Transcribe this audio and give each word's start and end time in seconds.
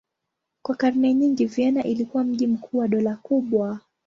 Kwa 0.61 0.75
karne 0.75 1.13
nyingi 1.13 1.45
Vienna 1.45 1.83
ilikuwa 1.83 2.23
mji 2.23 2.47
mkuu 2.47 2.77
wa 2.77 2.87
dola 2.87 3.15
kubwa. 3.15 3.79